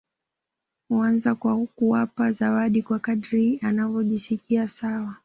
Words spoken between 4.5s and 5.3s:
sawa